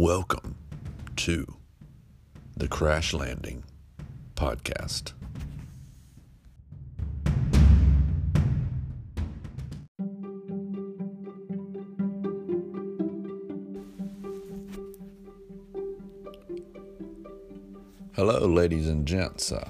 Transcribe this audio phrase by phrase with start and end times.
[0.00, 0.56] Welcome
[1.16, 1.46] to
[2.56, 3.62] the Crash Landing
[4.34, 5.12] Podcast.
[18.14, 19.68] Hello, ladies and gents, uh,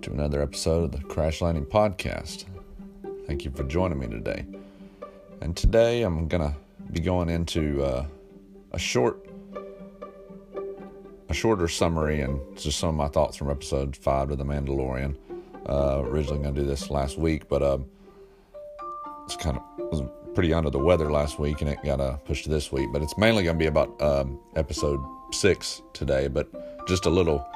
[0.00, 2.46] to another episode of the Crash Landing Podcast.
[3.26, 4.46] Thank you for joining me today.
[5.42, 6.56] And today I'm going to
[6.90, 8.06] be going into uh,
[8.72, 9.26] a short
[11.28, 15.16] a shorter summary and just some of my thoughts from episode five of The Mandalorian.
[15.68, 17.78] Uh, originally going to do this last week, but uh,
[19.24, 20.02] it's kind of was
[20.34, 22.88] pretty under the weather last week, and it got uh, pushed to this week.
[22.92, 25.00] But it's mainly going to be about um, episode
[25.32, 26.48] six today, but
[26.88, 27.46] just a little.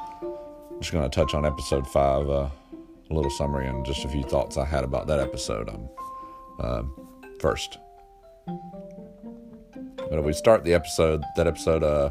[0.81, 2.49] Just going to touch on episode five, uh,
[3.11, 5.69] a little summary, and just a few thoughts I had about that episode.
[5.69, 5.89] Um,
[6.59, 6.83] uh,
[7.41, 7.79] first,
[10.17, 12.11] but we start the episode, that episode, uh,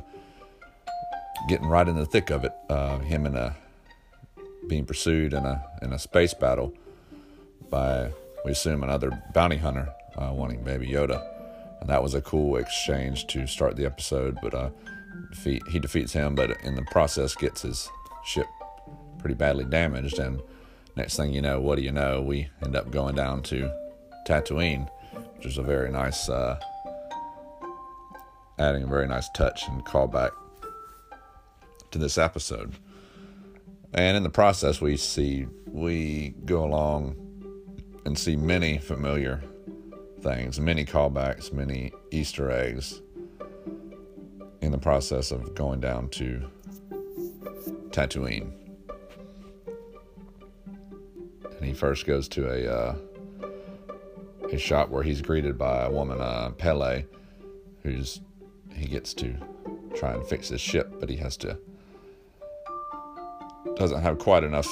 [1.47, 3.55] getting right in the thick of it, uh, him and a
[4.67, 6.73] being pursued in a in a space battle
[7.69, 8.11] by
[8.45, 11.25] we assume another bounty hunter uh, wanting Baby Yoda,
[11.81, 14.37] and that was a cool exchange to start the episode.
[14.41, 14.69] But uh,
[15.31, 17.89] defeat, he defeats him, but in the process gets his
[18.25, 18.47] ship
[19.19, 20.19] pretty badly damaged.
[20.19, 20.41] And
[20.95, 22.21] next thing you know, what do you know?
[22.21, 23.71] We end up going down to
[24.27, 24.89] Tatooine,
[25.37, 26.59] which is a very nice, uh,
[28.59, 30.31] adding a very nice touch and callback
[31.91, 32.73] to this episode.
[33.93, 37.15] And in the process, we see we go along
[38.05, 39.43] and see many familiar
[40.21, 43.01] things, many callbacks, many Easter eggs
[44.61, 46.41] in the process of going down to
[47.89, 48.51] Tatooine.
[51.57, 52.95] And he first goes to a uh,
[54.51, 57.05] a shop where he's greeted by a woman, uh, Peli,
[57.81, 58.21] who's
[58.75, 59.35] he gets to
[59.95, 61.57] try and fix his ship, but he has to
[63.75, 64.67] doesn't have quite enough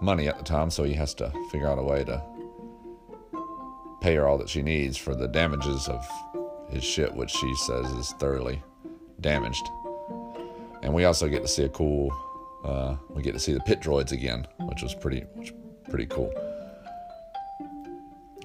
[0.00, 2.20] money at the time, so he has to figure out a way to
[4.00, 6.04] pay her all that she needs for the damages of
[6.68, 8.60] his ship, which she says is thoroughly
[9.20, 9.64] damaged.
[10.82, 12.12] And we also get to see a cool,
[12.64, 15.54] uh, we get to see the pit droids again, which was pretty, which,
[15.88, 16.32] pretty cool.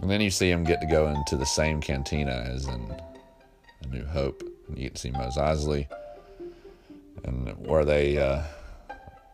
[0.01, 2.95] And then you see him get to go into the same cantina as in
[3.81, 4.43] A New Hope.
[4.69, 5.87] You get to see Mos Eisley,
[7.23, 8.43] and where they, uh,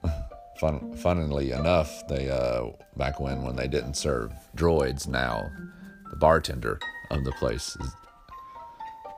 [0.60, 2.68] fun, funnily enough, they uh,
[2.98, 5.52] back when when they didn't serve droids, now
[6.10, 6.80] the bartender
[7.10, 7.96] of the place is,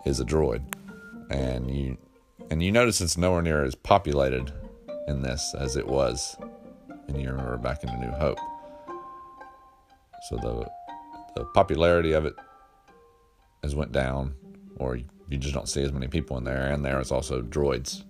[0.05, 0.63] is a droid,
[1.29, 1.97] and you
[2.49, 4.51] and you notice it's nowhere near as populated
[5.07, 6.37] in this as it was,
[7.07, 8.39] and you remember back in A New Hope.
[10.29, 10.69] So the
[11.35, 12.35] the popularity of it
[13.61, 14.35] has went down,
[14.77, 15.05] or you
[15.37, 18.03] just don't see as many people in there, and there is also droids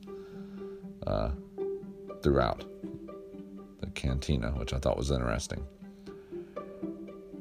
[1.07, 1.31] uh,
[2.21, 2.65] throughout
[3.79, 5.65] the cantina, which I thought was interesting.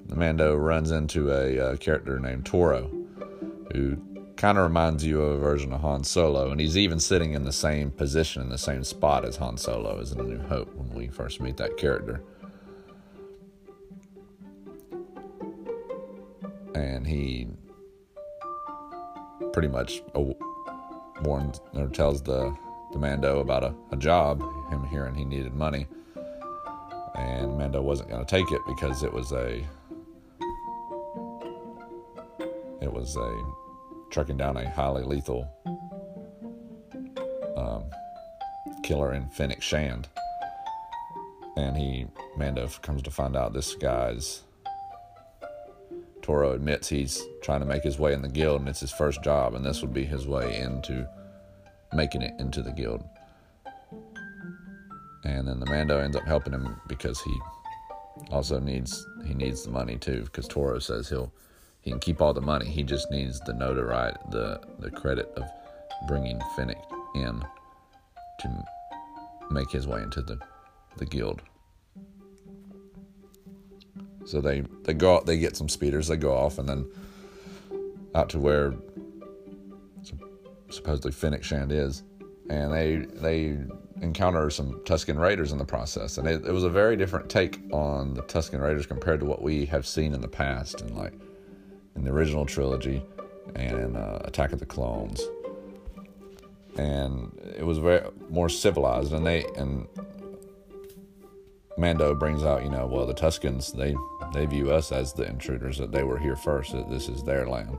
[0.07, 2.91] The Mando runs into a uh, character named Toro,
[3.73, 3.97] who
[4.37, 7.45] kind of reminds you of a version of Han Solo, and he's even sitting in
[7.45, 10.75] the same position, in the same spot as Han Solo is in A New Hope
[10.75, 12.23] when we first meet that character.
[16.75, 17.49] And he
[19.55, 20.03] pretty much
[21.23, 22.53] warns or tells the,
[22.93, 25.87] the Mando about a, a job, him hearing he needed money.
[27.15, 29.65] And Mando wasn't going to take it because it was a
[32.83, 33.43] it was a
[34.11, 35.49] trucking down a highly lethal
[37.57, 37.85] um,
[38.83, 40.09] killer in Fennec Shand.
[41.57, 44.43] And he Mando comes to find out this guy's
[46.25, 49.23] Toro admits he's trying to make his way in the guild and it's his first
[49.23, 51.07] job, and this would be his way into
[51.93, 53.05] making it into the guild.
[55.23, 57.39] And then the Mando ends up helping him because he
[58.31, 61.31] also needs he needs the money too, because Toro says he'll
[61.82, 62.71] he can keep all the money.
[62.71, 65.44] He just needs the notoriety, the the credit of
[66.09, 66.82] bringing Fennec
[67.17, 67.44] in
[68.41, 68.65] to
[69.50, 70.38] make his way into the
[70.97, 71.43] the guild.
[74.26, 76.87] So they they go out, they get some speeders, they go off, and then
[78.15, 78.75] out to where
[80.71, 82.03] supposedly Fennec Shand is,
[82.50, 83.56] and they they
[84.03, 87.61] encounter some Tusken Raiders in the process, and it, it, was a very different take
[87.73, 91.15] on the Tusken Raiders compared to what we have seen in the past, and like
[91.97, 93.03] in the original trilogy
[93.55, 95.23] and uh, Attack of the Clones,
[96.76, 99.87] and it was very more civilized, and they and
[101.76, 103.94] Mando brings out, you know, well the Tuskens they
[104.35, 107.47] they view us as the intruders that they were here first, that this is their
[107.49, 107.79] land,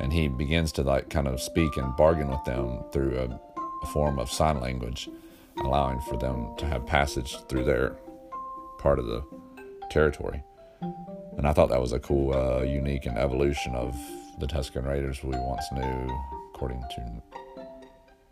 [0.00, 3.40] and he begins to like kind of speak and bargain with them through a,
[3.82, 5.08] a form of sign language,
[5.64, 7.96] allowing for them to have passage through their
[8.78, 9.24] part of the
[9.90, 10.42] territory.
[11.36, 13.94] And I thought that was a cool, uh, unique, and evolution of
[14.38, 16.22] the Tusken Raiders we once knew,
[16.54, 17.22] according to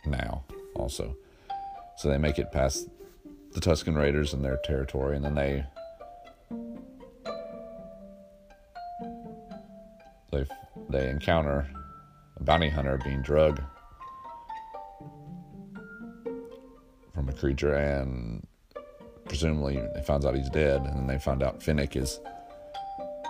[0.07, 0.45] now,
[0.75, 1.17] also.
[1.97, 2.89] So they make it past
[3.53, 5.65] the Tusken Raiders and their territory, and then they
[10.35, 10.47] they
[10.91, 11.67] they encounter
[12.37, 13.61] a bounty hunter being drugged
[17.15, 18.47] from a creature, and
[19.27, 22.21] presumably they finds out he's dead, and then they find out Fennec is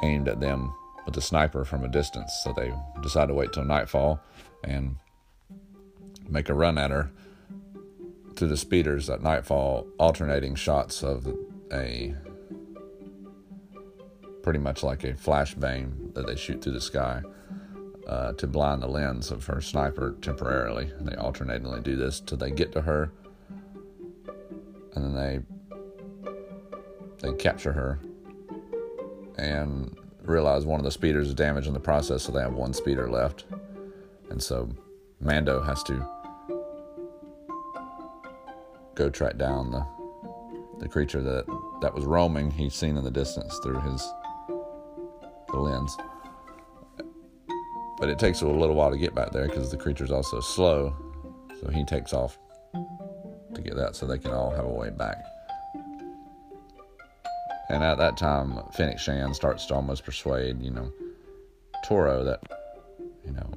[0.03, 0.73] aimed at them
[1.06, 2.33] with a sniper from a distance.
[2.43, 2.73] So they
[3.03, 4.21] decide to wait till nightfall
[4.62, 4.97] and
[6.29, 7.11] make a run at her
[8.37, 11.29] through the speeders at nightfall, alternating shots of
[11.73, 12.15] a
[14.44, 17.23] pretty much like a flashbang that they shoot through the sky
[18.06, 20.93] uh, to blind the lens of her sniper temporarily.
[20.99, 23.11] And they alternately do this till they get to her,
[24.94, 25.41] and then they
[27.26, 27.99] they capture her
[29.38, 32.75] and realize one of the speeders is damaged in the process, so they have one
[32.75, 33.47] speeder left.
[34.29, 34.69] And so
[35.20, 36.06] Mando has to
[38.94, 39.87] go track down the
[40.81, 41.47] the creature that
[41.81, 42.50] that was roaming.
[42.50, 44.06] He's seen in the distance through his
[45.55, 45.97] the lens.
[47.99, 50.95] But it takes a little while to get back there because the creature's also slow.
[51.61, 52.39] So he takes off
[53.55, 55.25] to get that so they can all have a way back.
[57.71, 60.93] And at that time, Fennec Shand starts to almost persuade, you know,
[61.85, 62.41] Toro that,
[63.25, 63.50] you know,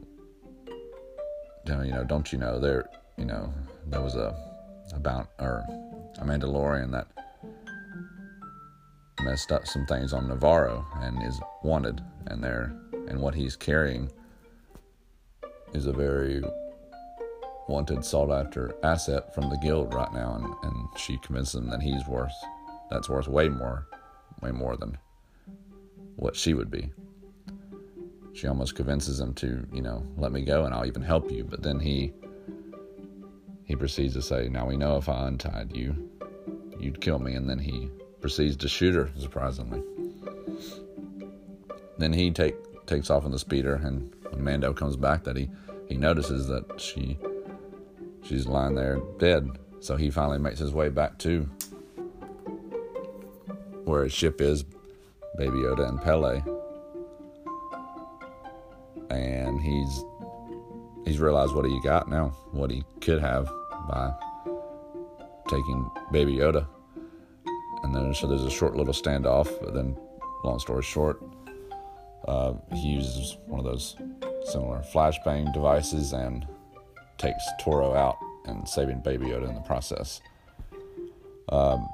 [1.84, 3.54] you know, don't you know there, you know,
[3.88, 4.34] there was a
[4.94, 5.66] a about or
[6.20, 7.08] a Mandalorian that
[9.22, 12.76] messed up some things on Nevarro and is wanted, and there
[13.08, 14.12] and what he's carrying
[15.74, 16.42] is a very
[17.68, 21.82] wanted, sought after asset from the guild right now, and, and she convinces him that
[21.82, 22.34] he's worth
[22.90, 23.88] that's worth way more
[24.42, 24.98] way more than
[26.16, 26.92] what she would be.
[28.34, 31.44] She almost convinces him to, you know, let me go and I'll even help you.
[31.44, 32.14] But then he
[33.66, 36.10] he proceeds to say, Now we know if I untied you,
[36.80, 37.34] you'd kill me.
[37.34, 37.90] And then he
[38.28, 39.82] proceeds to shoot her, surprisingly.
[41.98, 45.50] Then he take takes off in the speeder, and when Mando comes back, that he
[45.88, 47.18] he notices that she
[48.24, 49.48] she's lying there dead.
[49.80, 51.50] So he finally makes his way back to
[53.86, 54.66] where his ship is,
[55.38, 56.44] Baby Yoda and Peli.
[59.10, 60.04] And he's
[61.06, 63.50] he's realized what he got now, what he could have
[63.88, 64.12] by
[65.48, 66.68] taking Baby Yoda.
[67.84, 69.98] And then so there's a short little standoff, but then
[70.44, 71.22] long story short,
[72.28, 73.96] uh, he uses one of those
[74.44, 76.46] similar flashbang devices and
[77.18, 80.22] takes Toro out and saving Baby Yoda in the process.
[81.50, 81.88] Um,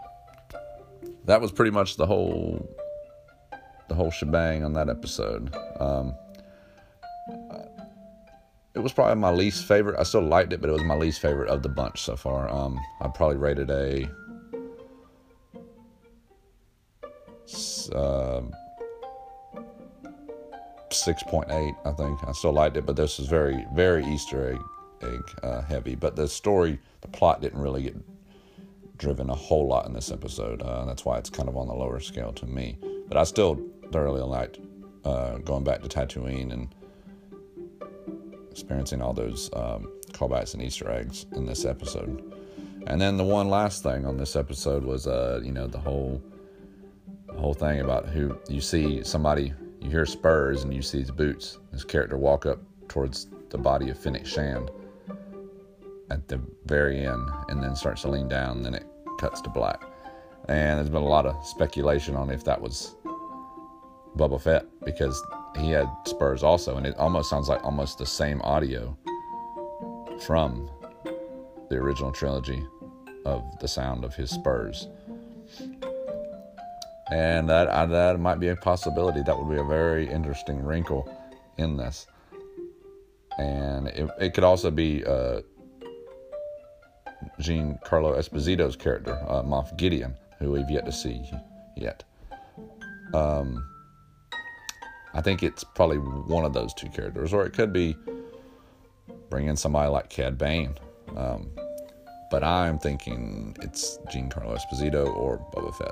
[1.26, 2.68] that was pretty much the whole
[3.90, 5.56] the whole shebang on that episode.
[5.80, 6.16] Um,
[8.76, 10.00] it was probably my least favorite.
[10.00, 12.50] I still liked it, but it was my least favorite of the bunch so far.
[12.50, 14.10] Um, I probably rated a
[17.94, 18.42] uh,
[21.28, 21.76] point eight.
[21.86, 24.62] I think I still liked it, but this was very very Easter egg
[25.04, 25.96] egg uh, heavy.
[25.96, 27.96] But the story, the plot didn't really get
[28.98, 30.62] driven a whole lot in this episode.
[30.62, 32.78] Uh, that's why it's kind of on the lower scale to me.
[33.08, 33.60] But I still
[33.92, 34.60] thoroughly liked
[35.04, 36.74] uh, going back to Tatooine and
[38.52, 42.34] experiencing all those um, callbacks and Easter eggs in this episode.
[42.88, 46.22] And then the one last thing on this episode was, uh, you know, the whole
[47.38, 51.60] whole thing about who you see somebody, you hear spurs and you see his boots.
[51.72, 54.72] This character walk up towards the body of Fennec Shand
[56.10, 58.86] at the very end and then starts to lean down, then it
[59.20, 59.82] cuts to black.
[60.48, 62.96] And there's been a lot of speculation on if that was
[64.18, 65.22] Boba Fett because
[65.58, 68.98] he had spurs also, and it almost sounds like almost the same audio
[70.26, 70.70] from
[71.70, 72.66] the original trilogy
[73.26, 74.88] of the sound of his spurs.
[77.14, 79.22] And that uh, that might be a possibility.
[79.22, 81.08] That would be a very interesting wrinkle
[81.60, 82.08] in this.
[83.38, 85.42] And it, it could also be uh,
[87.84, 91.24] Carlo Esposito's character, uh, Moff Gideon, who we've yet to see
[91.78, 92.04] yet.
[93.14, 93.64] Um,
[95.14, 97.96] I think it's probably one of those two characters, or it could be
[99.30, 100.74] bringing somebody like Cad Bane.
[101.16, 101.52] Um,
[102.32, 105.92] but I'm thinking it's Giancarlo Esposito or Boba Fett.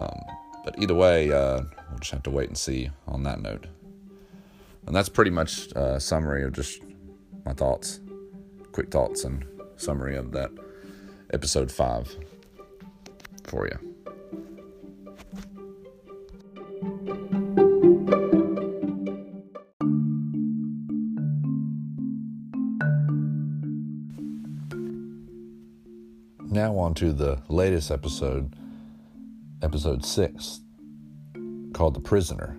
[0.00, 0.20] Um,
[0.64, 3.66] but either way, uh, we'll just have to wait and see on that note.
[4.86, 6.82] and that's pretty much a summary of just
[7.44, 8.00] my thoughts,
[8.72, 9.44] quick thoughts, and
[9.76, 10.50] summary of that
[11.32, 12.14] episode five
[13.44, 13.78] for you.
[26.50, 28.54] Now, on to the latest episode,
[29.64, 30.60] episode six,
[31.72, 32.56] called The Prisoner.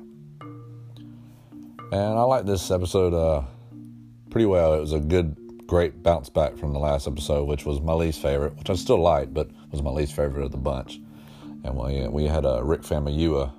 [1.92, 3.44] And I like this episode uh,
[4.32, 4.74] pretty well.
[4.74, 8.22] It was a good, great bounce back from the last episode, which was my least
[8.22, 11.00] favorite, which I still like, but was my least favorite of the bunch.
[11.64, 13.52] And we, we had uh, Rick Famuyiwa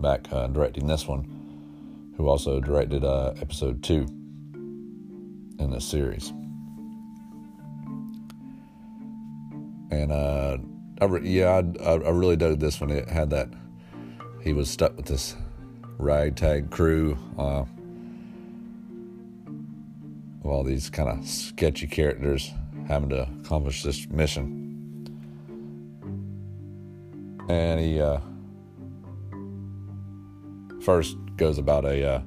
[0.00, 4.06] back uh, directing this one, who also directed uh, episode two
[5.58, 6.30] in this series.
[9.90, 10.56] And uh,
[11.00, 12.90] I re- yeah, I, I really dug this one.
[12.90, 13.48] It had that
[14.42, 15.36] he was stuck with this
[15.98, 17.64] ragtag crew uh,
[20.42, 22.52] of all these kind of sketchy characters
[22.86, 24.60] having to accomplish this mission.
[27.48, 28.20] And he uh,
[30.82, 32.20] first goes about a uh,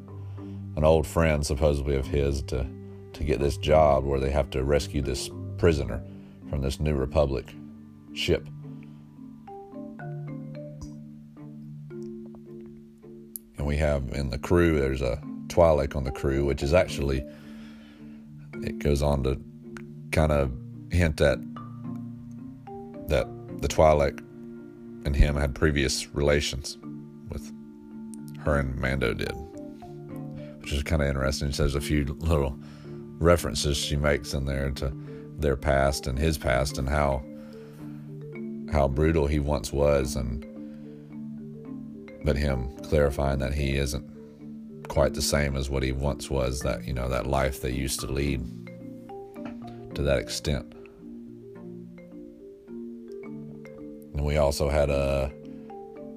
[0.76, 2.68] an old friend supposedly of his to
[3.14, 6.04] to get this job where they have to rescue this prisoner
[6.50, 7.54] from this New Republic
[8.14, 8.48] ship.
[13.68, 17.24] We have in the crew, there's a Twi'lek on the crew, which is actually,
[18.64, 19.40] it goes on to
[20.12, 20.52] kind of
[20.92, 21.38] hint at
[23.10, 23.28] that
[23.62, 24.20] the Twi'lek
[25.06, 26.78] and him had previous relations
[27.30, 27.52] with
[28.40, 29.34] her and Mando did,
[30.62, 31.52] which is kind of interesting.
[31.52, 32.58] She There's a few little
[33.20, 34.94] references she makes in there to
[35.38, 37.24] their past and his past and how
[38.72, 40.46] how brutal he once was and
[42.24, 44.06] but him clarifying that he isn't
[44.88, 48.00] quite the same as what he once was that you know that life they used
[48.00, 48.42] to lead
[49.94, 50.74] to that extent
[54.14, 55.30] and we also had a uh,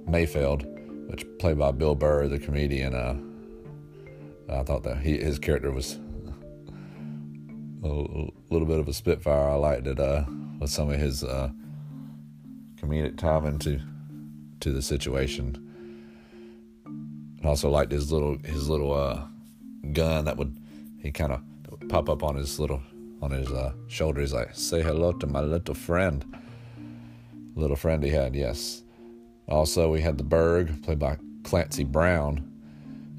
[0.09, 0.65] Mayfeld
[1.09, 3.17] which played by Bill Burr the comedian uh,
[4.53, 5.95] I thought that he his character was
[7.83, 7.87] a
[8.51, 9.49] little bit of a spitfire.
[9.49, 10.25] I liked it uh,
[10.59, 11.51] with some of his uh,
[12.77, 13.81] comedic timing to
[14.61, 15.70] to the situation.
[17.45, 19.23] Also liked his little his little uh,
[19.93, 20.57] gun that would
[21.03, 21.41] he kind of
[21.89, 22.83] pop up on his little
[23.23, 24.21] on his uh, shoulder.
[24.21, 26.25] He's like, "Say hello to my little friend."
[27.57, 28.85] Little friend he had, yes.
[29.49, 32.49] Also, we had the Burg, played by Clancy Brown,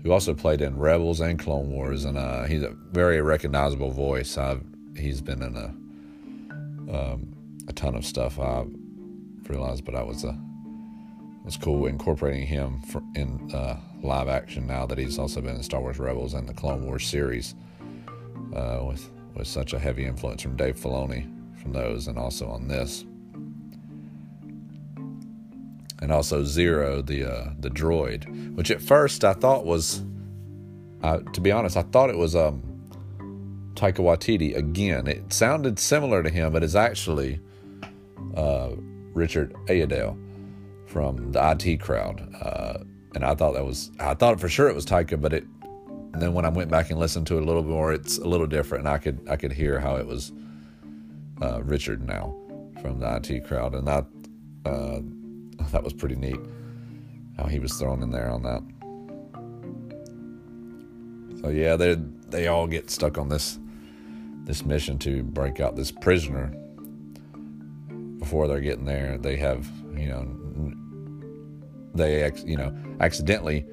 [0.01, 4.37] who also played in Rebels and Clone Wars, and uh, he's a very recognizable voice.
[4.37, 4.63] I've,
[4.95, 5.65] he's been in a
[6.95, 7.33] um,
[7.67, 8.39] a ton of stuff.
[8.39, 8.65] I
[9.47, 10.35] realized, but I was uh, it
[11.43, 12.81] was cool incorporating him
[13.15, 16.53] in uh, live action now that he's also been in Star Wars Rebels and the
[16.53, 17.55] Clone Wars series,
[18.55, 21.29] uh, with with such a heavy influence from Dave Filoni
[21.61, 23.05] from those, and also on this
[26.01, 30.03] and also Zero, the uh, the droid, which at first I thought was,
[31.03, 32.63] to be honest, I thought it was um,
[33.75, 35.07] Taika Waititi again.
[35.07, 37.39] It sounded similar to him, but it's actually
[38.35, 38.71] uh,
[39.13, 40.17] Richard Ayoade
[40.91, 42.79] from the IT crowd, uh,
[43.15, 45.45] and I thought that was I thought for sure it was Taika, but it.
[46.13, 48.17] And then when I went back and listened to it a little bit more, it's
[48.17, 50.33] a little different, and I could I could hear how it was
[51.41, 52.35] uh, Richard now
[52.81, 54.05] from the IT crowd, and that
[54.65, 54.99] uh,
[55.71, 56.39] that was pretty neat
[57.37, 58.61] how he was thrown in there on that.
[61.41, 61.95] So yeah, they
[62.27, 63.57] they all get stuck on this
[64.43, 66.53] this mission to break out this prisoner.
[68.19, 70.40] Before they're getting there, they have you know
[71.93, 73.65] they you know accidentally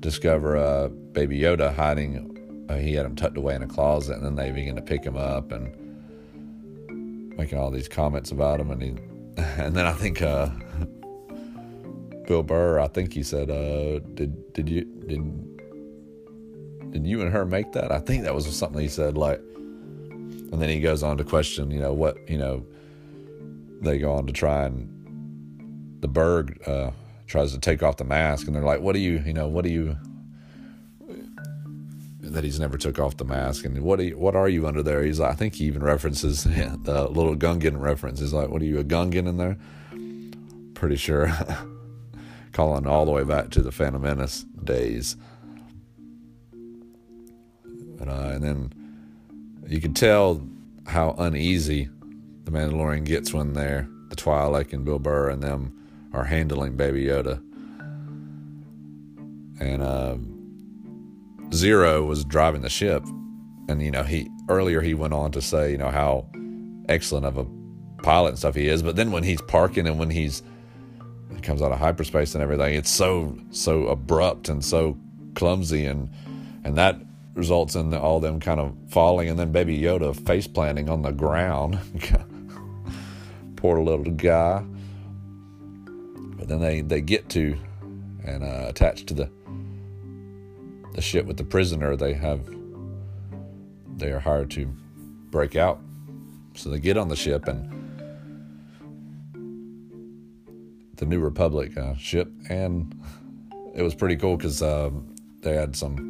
[0.00, 2.66] discover uh, Baby Yoda hiding.
[2.68, 5.04] Uh, he had him tucked away in a closet, and then they begin to pick
[5.04, 5.74] him up and
[7.36, 8.88] making all these comments about him, and he,
[9.36, 10.50] and then I think uh,
[12.26, 15.22] Bill Burr, I think he said, uh, "Did did you did
[16.92, 20.60] did you and her make that?" I think that was something he said, like, and
[20.60, 22.64] then he goes on to question, you know, what you know.
[23.82, 26.90] They go on to try and the Burg uh,
[27.30, 29.64] tries to take off the mask, and they're like, "What do you, you know, what
[29.64, 29.96] do you?"
[32.20, 34.82] That he's never took off the mask, and what do you, what are you under
[34.82, 35.02] there?
[35.02, 38.20] He's like, I think he even references the little Gungan reference.
[38.20, 39.56] He's like, "What are you, a Gungan in there?"
[40.74, 41.32] Pretty sure.
[42.52, 45.16] calling all the way back to the Phantom Menace days.
[47.96, 48.72] But, uh, and then
[49.68, 50.44] you can tell
[50.86, 51.88] how uneasy
[52.44, 55.79] the Mandalorian gets when they're the Twi'lek and Bill Burr and them
[56.12, 57.42] are handling Baby Yoda.
[59.60, 60.16] And uh,
[61.54, 63.04] Zero was driving the ship,
[63.68, 66.26] and you know he earlier he went on to say you know how
[66.88, 67.46] excellent of a
[68.02, 70.42] pilot and stuff he is, but then when he's parking and when he's
[71.34, 74.96] he comes out of hyperspace and everything, it's so so abrupt and so
[75.34, 76.08] clumsy and
[76.64, 76.96] and that
[77.34, 81.12] results in all them kind of falling and then baby Yoda face planting on the
[81.12, 81.78] ground.
[83.56, 84.64] Poor little guy.
[86.40, 87.54] But then they, they get to
[88.24, 89.30] and uh, attached to the
[90.94, 92.48] the ship with the prisoner, they have
[93.96, 94.64] they are hired to
[95.30, 95.80] break out.
[96.54, 97.70] So they get on the ship and
[100.96, 102.98] the New Republic uh, ship, and
[103.74, 106.08] it was pretty cool because um, they had some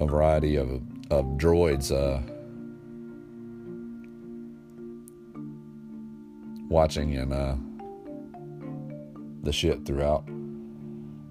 [0.00, 0.70] a variety of
[1.10, 2.20] of droids uh,
[6.68, 7.56] watching and uh,
[9.42, 10.28] the shit throughout.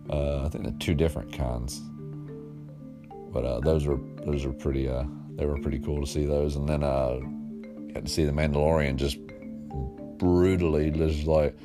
[0.09, 1.81] Uh, I think the two different kinds,
[3.31, 4.87] but uh, those were those were pretty.
[4.87, 5.03] Uh,
[5.35, 7.19] they were pretty cool to see those, and then uh,
[7.93, 9.19] got to see the Mandalorian just
[10.17, 11.55] brutally just like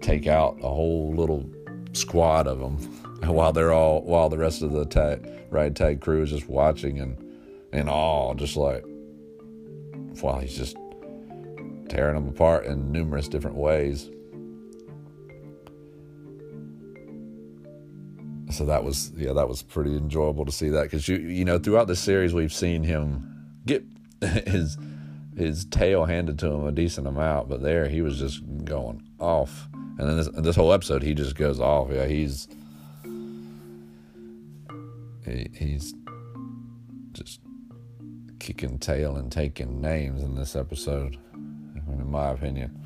[0.00, 1.48] take out a whole little
[1.92, 2.76] squad of them
[3.26, 6.98] while they're all while the rest of the tag, ride tag crew is just watching
[6.98, 7.18] and
[7.72, 8.84] in awe, just like
[10.20, 10.76] while he's just
[11.92, 14.10] tearing them apart in numerous different ways.
[18.50, 21.58] So that was yeah, that was pretty enjoyable to see that because you you know
[21.58, 23.84] throughout the series we've seen him get
[24.46, 24.78] his
[25.36, 29.68] his tail handed to him a decent amount, but there he was just going off.
[29.98, 31.88] And then this, this whole episode, he just goes off.
[31.90, 32.48] Yeah, he's
[35.26, 35.94] he, he's
[37.12, 37.40] just
[38.38, 41.18] kicking tail and taking names in this episode,
[42.00, 42.78] in my opinion.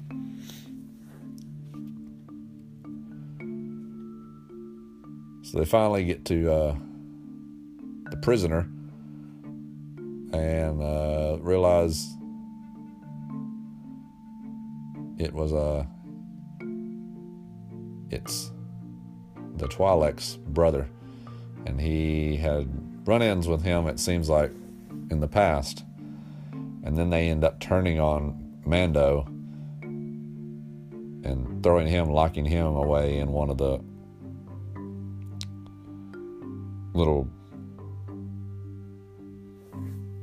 [5.42, 6.76] So they finally get to uh,
[8.10, 8.68] the prisoner
[10.32, 12.04] and uh, realize
[15.18, 15.86] it was a uh,
[18.10, 18.50] it's
[19.56, 20.88] the Twi'lek's brother,
[21.64, 22.68] and he had
[23.06, 23.86] run-ins with him.
[23.86, 24.50] It seems like
[25.10, 25.84] in the past,
[26.52, 29.24] and then they end up turning on Mando
[31.26, 33.80] and throwing him, locking him away in one of the
[36.94, 37.28] little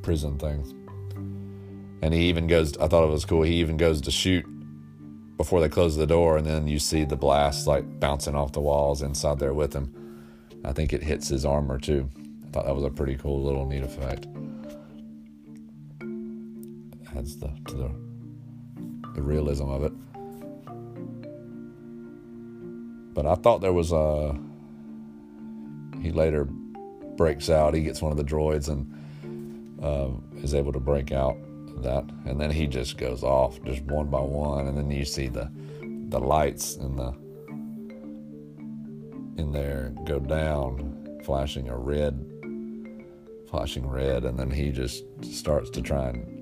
[0.01, 0.73] prison things.
[2.01, 4.45] And he even goes, I thought it was cool, he even goes to shoot
[5.37, 8.61] before they close the door, and then you see the blast like bouncing off the
[8.61, 9.93] walls inside there with him.
[10.65, 12.09] I think it hits his armor too.
[12.45, 14.27] I thought that was a pretty cool little neat effect.
[17.15, 18.12] Adds the to the
[19.15, 19.93] the realism of it.
[23.13, 24.35] But I thought there was a.
[26.01, 26.45] He later
[27.15, 27.73] breaks out.
[27.73, 30.09] He gets one of the droids and uh,
[30.41, 31.37] is able to break out
[31.81, 35.27] that, and then he just goes off just one by one, and then you see
[35.27, 35.51] the
[36.09, 37.11] the lights in the
[39.41, 42.25] in there go down, flashing a red,
[43.49, 46.32] flashing red, and then he just starts to try and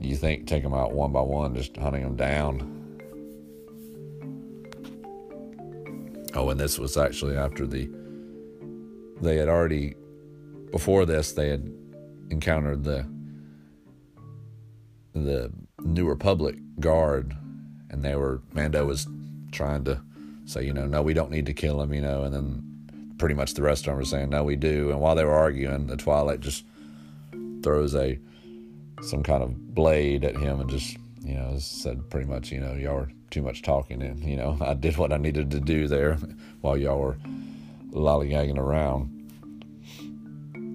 [0.00, 2.76] you think take them out one by one, just hunting them down.
[6.34, 7.90] Oh, and this was actually after the
[9.20, 9.94] they had already
[10.70, 11.70] before this they had
[12.30, 13.06] encountered the
[15.12, 17.36] the New Republic guard,
[17.90, 19.06] and they were Mando was
[19.52, 20.00] trying to
[20.44, 23.34] say, you know, no, we don't need to kill him, you know, and then pretty
[23.34, 24.90] much the rest of them were saying, no, we do.
[24.90, 26.64] And while they were arguing, the Twi'lek just
[27.62, 28.18] throws a
[29.02, 32.74] some kind of blade at him and just, you know, said pretty much, you know,
[32.74, 35.88] y'all were too much talking, and you know, I did what I needed to do
[35.88, 36.14] there
[36.60, 37.18] while y'all were
[37.90, 39.16] lollygagging around.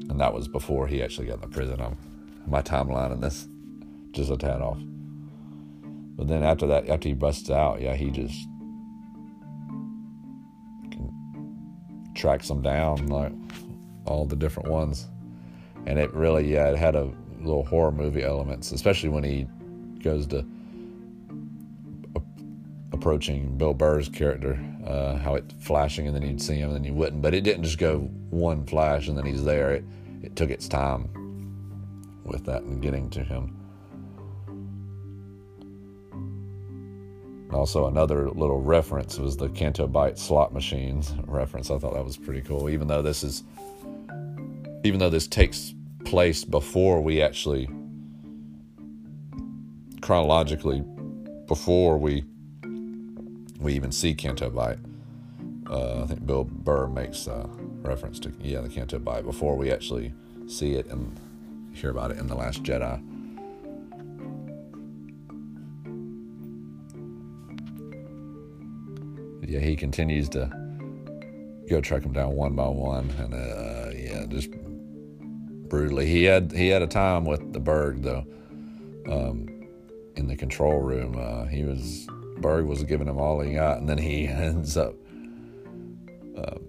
[0.10, 1.82] And that was before he actually got in the prison.
[1.82, 1.98] I'm,
[2.48, 3.48] my timeline in this
[4.12, 4.78] just a tad off.
[6.16, 8.48] But then after that, after he busts out, yeah, he just
[12.14, 13.34] tracks them down like
[14.06, 15.08] all the different ones,
[15.86, 19.48] and it really, yeah, it had a little horror movie elements, especially when he
[20.04, 20.46] goes to
[22.92, 26.84] approaching Bill Burr's character, uh, how it flashing and then you'd see him and then
[26.84, 27.22] you wouldn't.
[27.22, 29.72] But it didn't just go one flash and then he's there.
[29.72, 29.84] It
[30.24, 31.10] it took its time
[32.24, 33.56] with that and getting to him.
[37.54, 41.70] Also, another little reference was the Canto Bight slot machines reference.
[41.70, 42.70] I thought that was pretty cool.
[42.70, 43.44] Even though this is,
[44.84, 47.68] even though this takes place before we actually,
[50.02, 50.84] chronologically,
[51.48, 52.24] before we
[53.60, 54.78] we even see Canto Bight.
[55.70, 57.48] uh, I think Bill Burr makes uh,
[57.82, 60.14] reference to yeah the Canto Bight before we actually
[60.48, 61.20] see it and
[61.74, 63.02] hear about it in the Last Jedi.
[69.48, 70.50] Yeah, he continues to
[71.70, 74.50] go track him down one by one, and uh, yeah, just
[75.76, 76.06] brutally.
[76.06, 78.26] He had he had a time with the Burg though,
[79.10, 79.68] um,
[80.16, 81.18] in the control room.
[81.20, 82.08] Uh, he was
[82.38, 84.96] Burg was giving him all he got, and then he ends up
[86.38, 86.60] uh,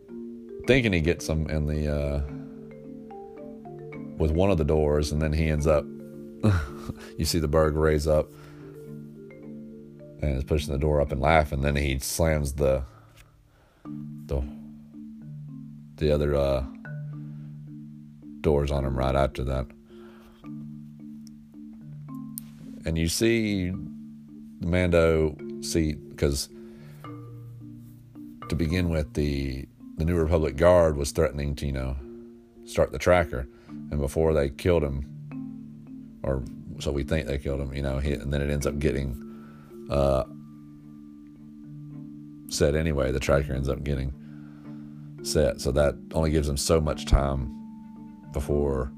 [0.67, 2.21] thinking he gets him in the uh,
[4.19, 5.85] with one of the doors, and then he ends up.
[7.17, 8.29] you see the Burg raise up
[10.21, 11.61] and is pushing the door up and laughing.
[11.63, 12.83] Then he slams the
[13.85, 14.43] the
[15.97, 16.65] the other uh,
[18.47, 19.67] doors on him right after that.
[22.87, 23.73] And you see
[24.61, 26.49] Mando see because
[28.49, 31.97] to begin with the the New Republic guard was threatening to you know
[32.67, 33.49] start the tracker,
[33.91, 35.05] and before they killed him,
[36.23, 36.45] or
[36.79, 39.21] so we think they killed him, you know, he, and then it ends up getting
[39.91, 40.23] uh,
[42.49, 43.11] set anyway.
[43.11, 44.13] The tracker ends up getting
[45.25, 47.57] set, so that only gives them so much time
[48.33, 48.93] before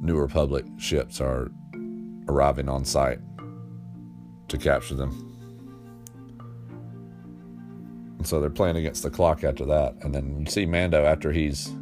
[0.00, 1.50] New Republic ships are
[2.28, 3.20] arriving on site
[4.48, 5.24] to capture them.
[8.18, 9.94] And so they're playing against the clock after that.
[10.02, 11.72] And then you see Mando after he's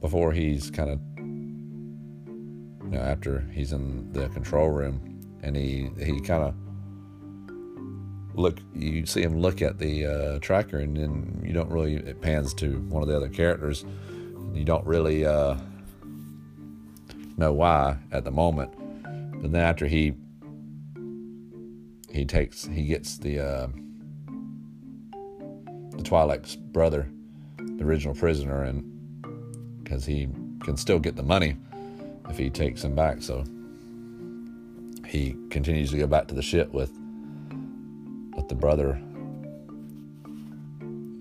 [0.00, 1.00] before he's kind of
[2.90, 6.54] you know after he's in the control room and he he kind of
[8.34, 12.20] look you see him look at the uh, tracker and then you don't really it
[12.20, 13.84] pans to one of the other characters
[14.52, 15.56] you don't really uh,
[17.36, 18.72] know why at the moment.
[19.40, 20.14] But then after he
[22.10, 23.66] he takes he gets the uh,
[25.92, 27.08] the Twi'lek's brother
[27.56, 28.84] the original prisoner and
[29.82, 30.28] because he
[30.62, 31.56] can still get the money
[32.28, 33.22] if he takes him back.
[33.22, 33.44] So
[35.06, 36.92] he continues to go back to the ship with
[38.36, 39.00] with the brother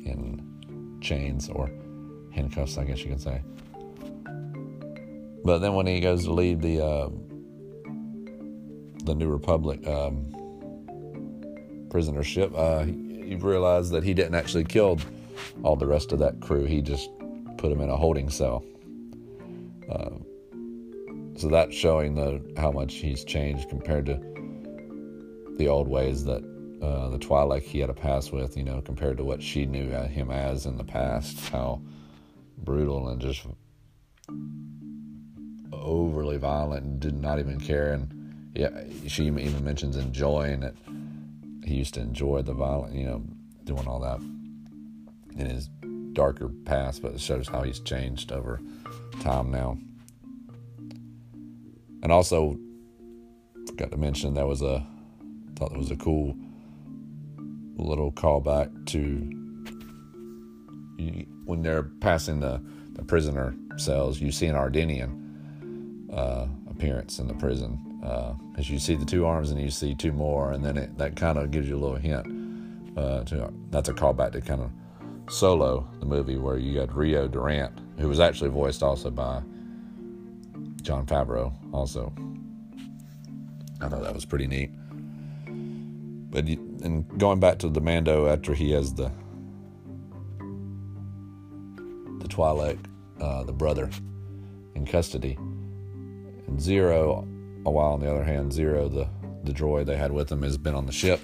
[0.06, 1.70] in chains or
[2.40, 3.42] handcuffs, I guess you can say.
[5.44, 7.10] But then when he goes to leave the uh,
[9.04, 10.28] the New Republic um,
[11.90, 15.00] prisoner ship, uh, he realized that he didn't actually kill
[15.64, 16.66] all the rest of that crew.
[16.66, 17.10] He just
[17.58, 18.64] put them in a holding cell.
[19.90, 20.18] Uh,
[21.36, 24.20] so that's showing the how much he's changed compared to
[25.58, 26.44] the old ways that
[26.82, 29.90] uh, the Twi'lek he had a past with, you know, compared to what she knew
[29.90, 31.82] him as in the past, how
[32.70, 33.48] brutal and just
[35.74, 37.94] overly violent and did not even care.
[37.94, 38.70] And yeah,
[39.08, 40.76] she even mentions enjoying it.
[41.66, 43.24] He used to enjoy the violent, you know,
[43.64, 44.20] doing all that
[45.40, 45.68] in his
[46.14, 48.62] darker past, but it shows how he's changed over
[49.20, 49.76] time now.
[52.04, 52.56] And also,
[53.66, 54.86] forgot to mention that was a
[55.56, 56.36] thought that was a cool
[57.78, 59.39] little callback to
[61.46, 62.62] when they're passing the,
[62.94, 67.86] the prisoner cells, you see an Ardennian uh, appearance in the prison.
[68.04, 70.98] Uh, as you see the two arms and you see two more, and then it,
[70.98, 72.26] that kind of gives you a little hint.
[72.98, 74.72] Uh, to, that's a callback to kind of
[75.30, 79.42] Solo, the movie where you had Rio Durant, who was actually voiced also by
[80.82, 82.12] Jon Favreau, also.
[83.80, 84.72] I thought that was pretty neat.
[86.32, 89.12] But and going back to the Mando after he has the
[92.40, 92.78] Twi'lek,
[93.20, 93.90] uh, the brother,
[94.74, 95.36] in custody,
[96.48, 97.28] and Zero,
[97.66, 99.10] a while on the other hand, Zero, the
[99.44, 101.20] the droid they had with him, has been on the ship,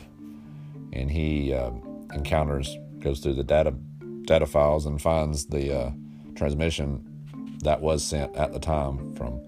[0.91, 1.71] and he uh,
[2.13, 3.73] encounters, goes through the data
[4.23, 5.91] data files and finds the uh,
[6.35, 7.01] transmission
[7.63, 9.39] that was sent at the time from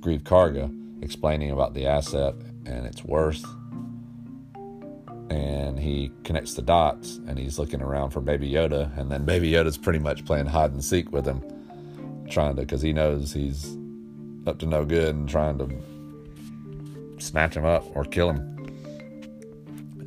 [0.00, 0.70] Greef Karga,
[1.02, 2.34] explaining about the asset
[2.66, 3.42] and its worth
[5.32, 9.50] and he connects the dots and he's looking around for Baby Yoda, and then Baby
[9.50, 11.42] Yoda's pretty much playing hide and seek with him,
[12.30, 13.76] trying to because he knows he's
[14.46, 18.48] up to no good and trying to snatch him up or kill him.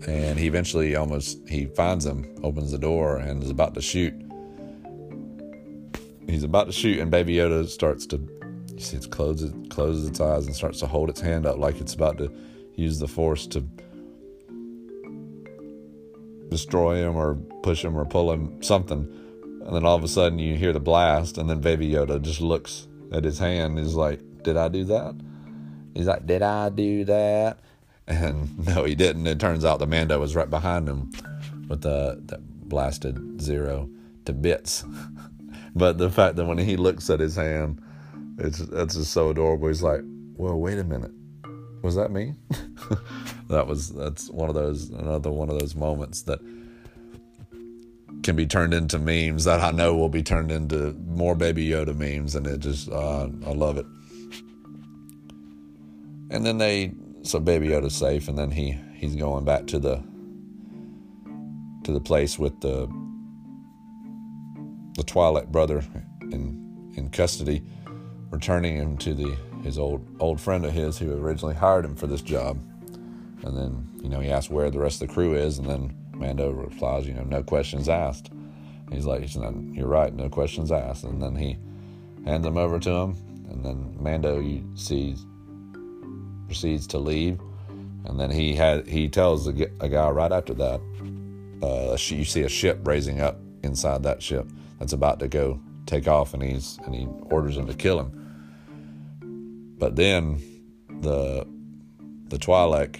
[0.07, 4.13] And he eventually almost he finds him, opens the door, and is about to shoot.
[6.27, 10.19] He's about to shoot, and Baby Yoda starts to you see it closes closes its
[10.19, 12.31] eyes and starts to hold its hand up like it's about to
[12.75, 13.61] use the force to
[16.55, 19.11] destroy him or push him or pull him, something.
[19.65, 22.39] And then all of a sudden you hear the blast, and then Baby Yoda just
[22.39, 23.77] looks at his hand.
[23.77, 25.15] He's like, Did I do that?
[25.93, 27.59] He's like, Did I do that?
[28.07, 29.27] And no, he didn't.
[29.27, 31.11] It turns out the Mando was right behind him,
[31.67, 32.39] with the that
[32.69, 33.89] blasted zero
[34.25, 34.85] to bits.
[35.75, 37.81] but the fact that when he looks at his hand,
[38.37, 39.67] it's that's just so adorable.
[39.67, 40.01] He's like,
[40.37, 41.11] "Well, wait a minute,
[41.85, 42.33] was that me?"
[43.49, 46.39] that was that's one of those another one of those moments that
[48.23, 51.95] can be turned into memes that I know will be turned into more Baby Yoda
[51.95, 53.85] memes, and it just uh, I love it.
[56.31, 60.03] And then they so Baby Yoda's safe, and then he he's going back to the
[61.83, 62.87] to the place with the
[64.95, 65.83] the Twi'lek brother
[66.21, 67.63] in in custody,
[68.31, 72.07] returning him to the his old old friend of his who originally hired him for
[72.07, 72.57] this job.
[73.43, 75.93] And then you know he asks where the rest of the crew is, and then
[76.13, 78.31] Mando replies, you know, no questions asked.
[78.91, 81.03] He's like, you're right, no questions asked.
[81.03, 81.57] And then he
[82.23, 83.17] hands them over to him,
[83.49, 85.15] and then Mando you see
[86.47, 87.39] proceeds to leave,
[88.05, 90.79] and then he had he tells a, a guy right after that,
[91.63, 94.47] uh, you see a ship raising up inside that ship
[94.79, 98.24] that's about to go take off, and he's and he orders him to kill him.
[99.77, 100.41] But then
[101.01, 101.47] the
[102.27, 102.99] the Twi'lek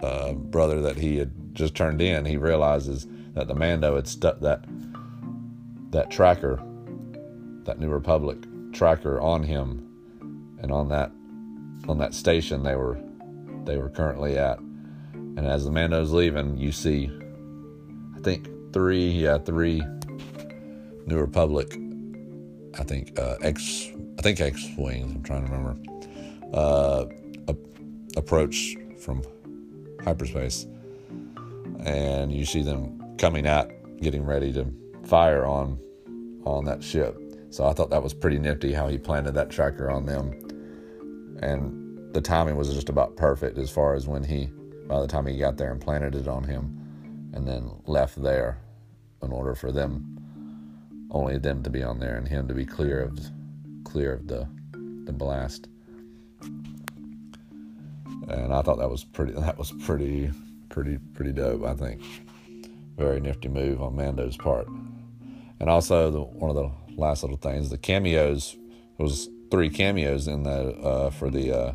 [0.00, 4.40] uh, brother that he had just turned in, he realizes that the Mando had stuck
[4.40, 4.64] that
[5.90, 6.62] that tracker,
[7.64, 8.38] that New Republic
[8.72, 11.12] tracker on him, and on that
[11.88, 12.98] on that station they were
[13.64, 14.58] they were currently at.
[14.58, 17.10] And as the Mando's leaving, you see,
[18.16, 19.82] I think three, yeah, three
[21.06, 21.74] New Republic,
[22.78, 25.14] I think uh, X, I think X wings.
[25.14, 25.76] I'm trying to remember.
[26.54, 27.06] Uh,
[27.48, 29.22] a- approach from
[30.04, 30.66] hyperspace,
[31.84, 33.70] and you see them coming out,
[34.00, 34.66] getting ready to
[35.04, 35.78] fire on
[36.44, 37.18] on that ship.
[37.50, 42.14] So I thought that was pretty nifty how he planted that tracker on them, and
[42.14, 44.50] the timing was just about perfect as far as when he,
[44.86, 48.58] by the time he got there and planted it on him, and then left there,
[49.22, 53.02] in order for them, only them to be on there and him to be clear
[53.02, 53.18] of
[53.92, 54.48] clear of the
[55.04, 55.68] the blast.
[58.28, 59.32] And I thought that was pretty.
[59.40, 60.30] That was pretty,
[60.70, 61.64] pretty, pretty dope.
[61.64, 62.02] I think
[62.96, 64.66] very nifty move on Mando's part.
[65.60, 68.56] And also the one of the last little things, the cameos.
[68.96, 71.72] There was three cameos in the uh, for the uh,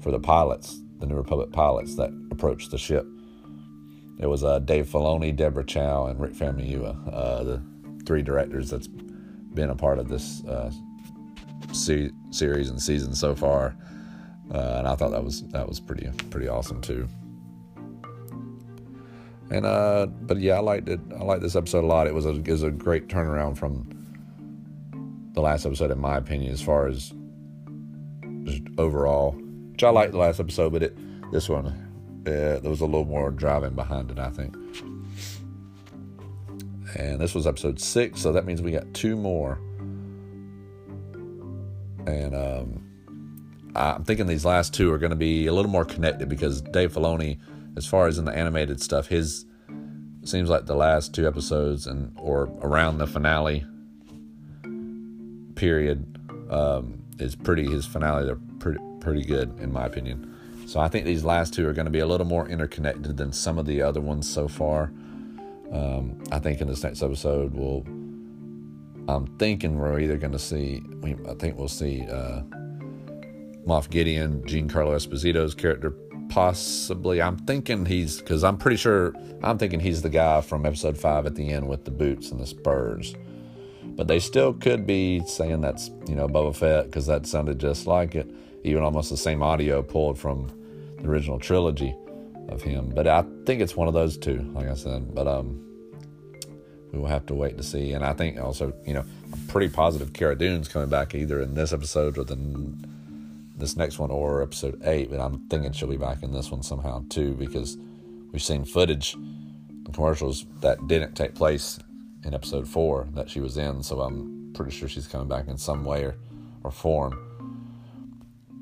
[0.00, 3.06] for the pilots, the New Republic pilots that approached the ship.
[4.18, 7.62] It was uh, Dave Filoni, Deborah Chow, and Rick Famuyiwa, uh, the
[8.06, 10.70] three directors that's been a part of this uh,
[11.72, 13.76] se- series and season so far.
[14.52, 17.08] Uh, and I thought that was that was pretty pretty awesome too.
[19.50, 21.00] And uh, but yeah, I liked it.
[21.18, 22.06] I liked this episode a lot.
[22.06, 23.88] It was a it was a great turnaround from
[25.32, 27.12] the last episode, in my opinion, as far as
[28.44, 29.32] just overall.
[29.72, 33.04] Which I liked the last episode, but it this one uh, there was a little
[33.04, 34.56] more driving behind it, I think.
[36.96, 39.58] And this was episode six, so that means we got two more.
[42.06, 46.28] And um, I'm thinking these last two are going to be a little more connected
[46.28, 47.38] because Dave Filoni,
[47.76, 49.46] as far as in the animated stuff, his
[50.24, 53.66] seems like the last two episodes and or around the finale
[55.54, 56.18] period
[56.50, 57.64] um, is pretty.
[57.64, 60.30] His finale they're pretty pretty good in my opinion.
[60.66, 63.32] So I think these last two are going to be a little more interconnected than
[63.32, 64.92] some of the other ones so far.
[65.72, 67.84] Um, I think in this next episode we'll.
[69.08, 70.82] I'm thinking we're either going to see.
[71.28, 72.02] I think we'll see.
[72.02, 72.42] Uh,
[73.66, 75.90] Moff Gideon, Giancarlo Esposito's character,
[76.28, 77.22] possibly.
[77.22, 81.26] I'm thinking he's because I'm pretty sure I'm thinking he's the guy from episode five
[81.26, 83.14] at the end with the boots and the spurs.
[83.82, 87.86] But they still could be saying that's you know Boba Fett because that sounded just
[87.86, 88.30] like it,
[88.64, 90.50] even almost the same audio pulled from
[90.98, 91.94] the original trilogy
[92.48, 92.90] of him.
[92.94, 95.14] But I think it's one of those two, like I said.
[95.14, 95.63] But um,
[96.94, 97.92] we will have to wait to see.
[97.92, 101.54] And I think also you know I'm pretty positive Cara Dune's coming back either in
[101.54, 102.36] this episode or the
[103.56, 106.62] this next one or episode eight, but I'm thinking she'll be back in this one
[106.62, 107.76] somehow too because
[108.32, 111.78] we've seen footage and commercials that didn't take place
[112.24, 115.58] in episode four that she was in, so I'm pretty sure she's coming back in
[115.58, 116.16] some way or,
[116.64, 117.18] or form.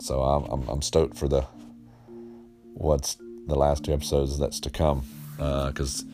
[0.00, 1.46] So I'm, I'm, I'm stoked for the
[2.74, 3.16] what's
[3.46, 5.04] the last two episodes that's to come
[5.36, 6.11] because uh,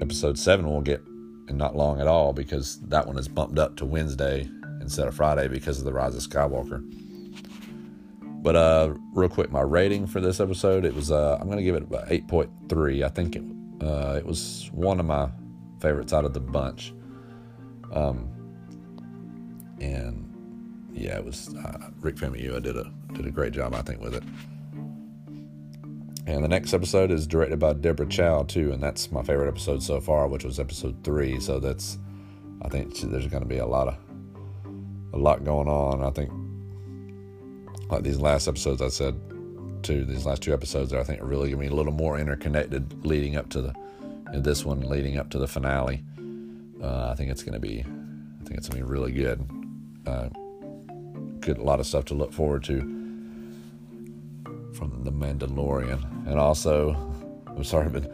[0.00, 1.02] episode seven will get
[1.48, 4.48] and not long at all because that one is bumped up to Wednesday
[4.80, 6.82] instead of Friday because of the Rise of Skywalker.
[8.42, 11.74] But uh, real quick, my rating for this episode it was uh, I'm gonna give
[11.74, 13.04] it about eight point three.
[13.04, 13.42] I think it
[13.82, 15.30] uh, it was one of my
[15.80, 16.94] favorites out of the bunch.
[17.92, 18.28] Um,
[19.80, 20.26] and
[20.92, 24.14] yeah, it was uh, Rick Famuyiwa did a did a great job I think with
[24.14, 24.22] it.
[26.26, 29.82] And the next episode is directed by Deborah Chow too, and that's my favorite episode
[29.82, 31.40] so far, which was episode three.
[31.40, 31.98] So that's,
[32.62, 33.96] I think there's going to be a lot of,
[35.12, 36.02] a lot going on.
[36.04, 36.30] I think,
[37.90, 39.18] like these last episodes, I said,
[39.84, 42.18] to these last two episodes, I think are really going to be a little more
[42.18, 43.74] interconnected, leading up to the,
[44.34, 46.04] this one leading up to the finale.
[46.82, 49.50] Uh, I think it's going to be, I think it's going to be really good.
[50.06, 50.28] Uh,
[51.40, 52.99] good, a lot of stuff to look forward to
[54.80, 56.26] from The Mandalorian.
[56.26, 56.96] And also,
[57.46, 58.10] I'm sorry, but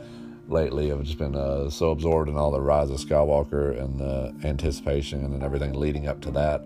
[0.48, 4.35] lately I've just been uh, so absorbed in all the Rise of Skywalker and the
[4.44, 6.62] anticipation and everything leading up to that.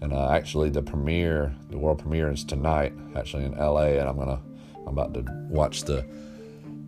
[0.00, 4.16] And uh, actually, the premiere, the world premiere is tonight, actually in LA, and I'm
[4.16, 4.40] gonna,
[4.86, 6.04] I'm about to watch the,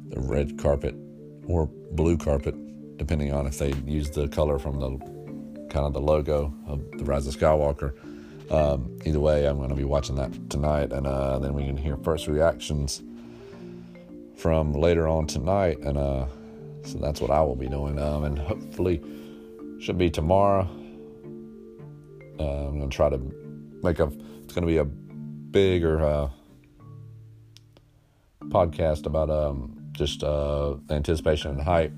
[0.09, 0.95] the red carpet
[1.47, 2.55] or blue carpet,
[2.99, 4.99] depending on if they use the color from the
[5.71, 7.95] kind of the logo of the Rise of Skywalker.
[8.51, 11.77] Um, either way, I'm going to be watching that tonight, and uh, then we can
[11.77, 13.01] hear first reactions
[14.37, 16.27] from later on tonight, and uh,
[16.83, 17.99] so that's what I will be doing.
[17.99, 19.01] Um, and hopefully,
[19.79, 20.69] should be tomorrow.
[22.39, 23.19] Uh, I'm going to try to
[23.83, 24.11] make a.
[24.43, 26.31] It's going to be a bigger uh,
[28.49, 31.93] podcast about um, just uh, anticipation and hype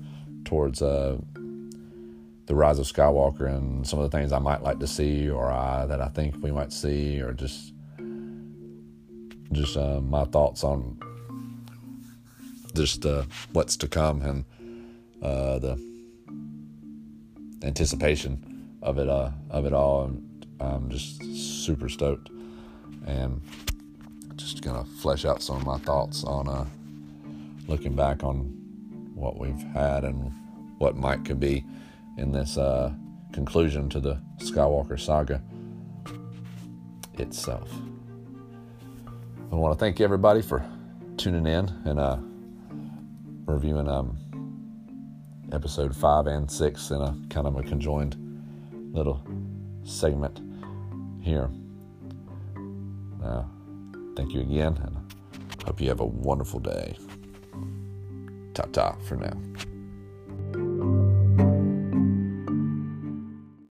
[0.45, 1.17] towards uh,
[2.45, 5.51] the rise of Skywalker and some of the things I might like to see or
[5.51, 7.73] I, that I think we might see or just
[9.51, 10.97] just uh, my thoughts on
[12.73, 14.45] just uh, what's to come and
[15.21, 15.93] uh, the
[17.63, 20.05] anticipation of it uh, of it all.
[20.05, 21.23] And I'm just
[21.63, 22.29] super stoked
[23.05, 23.41] and
[24.35, 26.65] just gonna flesh out some of my thoughts on uh,
[27.67, 28.59] looking back on
[29.13, 30.31] what we've had and
[30.79, 31.63] what might could be
[32.17, 32.93] in this uh,
[33.31, 35.41] conclusion to the Skywalker saga
[37.15, 37.71] itself.
[39.51, 40.65] I want to thank everybody for
[41.17, 42.17] tuning in and uh,
[43.45, 44.17] reviewing um,
[45.51, 48.15] episode five and six in a kind of a conjoined
[48.93, 49.23] little
[49.83, 50.41] segment
[51.21, 51.49] here.
[53.23, 53.43] Uh,
[54.15, 54.97] thank you again, and
[55.65, 56.97] hope you have a wonderful day.
[58.53, 59.33] Ta ta for now.